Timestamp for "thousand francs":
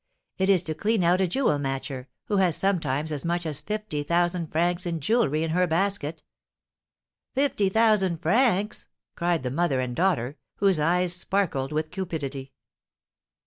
4.01-4.87, 7.69-8.87